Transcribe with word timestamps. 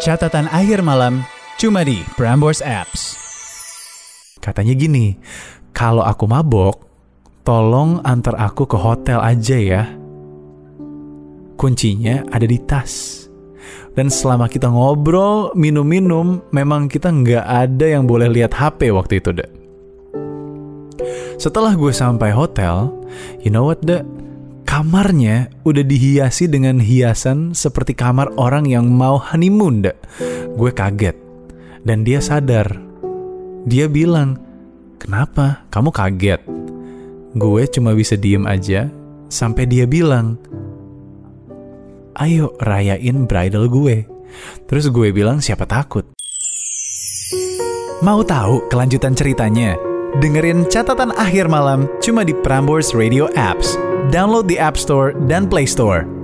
Catatan 0.00 0.48
akhir 0.48 0.80
malam 0.80 1.20
cuma 1.60 1.84
di 1.84 2.00
Prambors 2.16 2.64
Apps. 2.64 3.20
Katanya 4.40 4.72
gini, 4.72 5.12
kalau 5.76 6.00
aku 6.00 6.24
mabok, 6.24 6.80
tolong 7.44 8.00
antar 8.00 8.32
aku 8.40 8.64
ke 8.64 8.80
hotel 8.80 9.20
aja 9.20 9.58
ya. 9.60 9.82
Kuncinya 11.60 12.24
ada 12.32 12.48
di 12.48 12.56
tas. 12.64 13.20
Dan 13.92 14.08
selama 14.08 14.48
kita 14.48 14.72
ngobrol, 14.72 15.52
minum-minum, 15.52 16.40
memang 16.54 16.88
kita 16.88 17.12
nggak 17.12 17.44
ada 17.44 17.86
yang 17.90 18.08
boleh 18.08 18.32
lihat 18.32 18.56
HP 18.56 18.88
waktu 18.94 19.20
itu, 19.20 19.36
deh. 19.36 19.50
Setelah 21.36 21.76
gue 21.76 21.92
sampai 21.92 22.32
hotel, 22.32 22.88
you 23.44 23.52
know 23.52 23.68
what, 23.68 23.84
deh? 23.84 24.00
Kamarnya 24.70 25.50
udah 25.66 25.82
dihiasi 25.82 26.46
dengan 26.46 26.78
hiasan 26.78 27.58
seperti 27.58 27.90
kamar 27.90 28.30
orang 28.38 28.70
yang 28.70 28.86
mau 28.86 29.18
honeymoon, 29.18 29.82
deh. 29.82 29.98
Gue 30.54 30.70
kaget. 30.70 31.18
Dan 31.82 32.06
dia 32.06 32.22
sadar. 32.22 32.78
Dia 33.66 33.90
bilang, 33.90 34.38
kenapa 35.02 35.66
kamu 35.74 35.90
kaget? 35.90 36.40
Gue 37.34 37.66
cuma 37.66 37.98
bisa 37.98 38.14
diem 38.14 38.46
aja 38.46 38.86
sampai 39.26 39.66
dia 39.66 39.90
bilang, 39.90 40.38
ayo 42.22 42.54
rayain 42.62 43.26
bridal 43.26 43.66
gue. 43.66 44.06
Terus 44.70 44.86
gue 44.86 45.10
bilang 45.10 45.42
siapa 45.42 45.66
takut. 45.66 46.06
Mau 48.06 48.22
tahu 48.22 48.70
kelanjutan 48.70 49.18
ceritanya? 49.18 49.74
Dengerin 50.22 50.70
catatan 50.70 51.10
akhir 51.18 51.50
malam 51.50 51.90
cuma 51.98 52.22
di 52.22 52.38
Prambors 52.38 52.94
Radio 52.94 53.26
Apps. 53.34 53.89
Download 54.10 54.46
the 54.46 54.58
App 54.58 54.76
Store 54.76 55.14
dan 55.14 55.46
Play 55.46 55.66
Store. 55.66 56.19